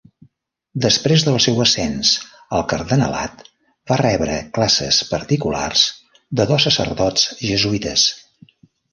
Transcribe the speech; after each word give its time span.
Després 0.83 1.23
del 1.25 1.35
seu 1.43 1.57
ascens 1.65 2.13
al 2.59 2.63
cardenalat, 2.71 3.43
va 3.91 3.97
rebre 4.01 4.37
classes 4.55 4.97
particulars 5.11 5.83
de 6.41 6.47
dos 6.53 6.65
sacerdots 6.69 7.27
jesuïtes. 7.51 8.07